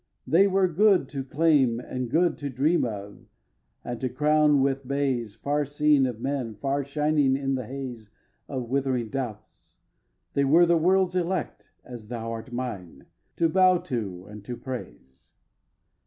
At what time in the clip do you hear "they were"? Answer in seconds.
0.25-0.67, 10.33-10.65